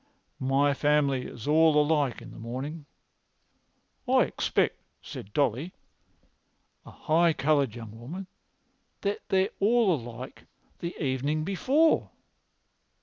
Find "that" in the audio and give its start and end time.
9.01-9.19